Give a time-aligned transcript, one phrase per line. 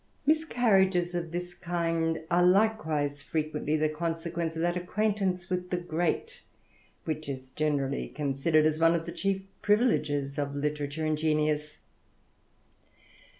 [0.25, 6.41] Miscarriages of this kind are likewise frequently the consequence of that acquaintance with the great,
[7.05, 11.77] which is generally considered as one of the chief privileges of litera ture and genius.